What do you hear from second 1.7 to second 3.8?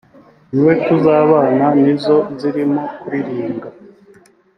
nizo” zirimo kuririmbwa